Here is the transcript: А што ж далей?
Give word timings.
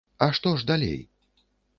А 0.25 0.27
што 0.37 0.53
ж 0.61 0.67
далей? 0.71 0.97